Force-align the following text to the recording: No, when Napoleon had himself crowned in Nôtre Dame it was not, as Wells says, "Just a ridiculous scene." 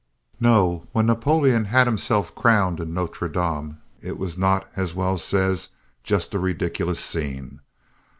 No, 0.39 0.87
when 0.93 1.05
Napoleon 1.05 1.65
had 1.65 1.85
himself 1.85 2.33
crowned 2.33 2.79
in 2.79 2.91
Nôtre 2.91 3.31
Dame 3.31 3.77
it 4.01 4.17
was 4.17 4.35
not, 4.35 4.67
as 4.75 4.95
Wells 4.95 5.23
says, 5.23 5.69
"Just 6.01 6.33
a 6.33 6.39
ridiculous 6.39 6.99
scene." 6.99 7.59